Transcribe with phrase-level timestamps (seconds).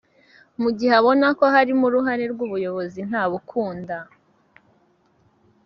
[0.61, 3.97] Mu gihe abona ko harimo uruhare rw’ubuyobozi ntabukunda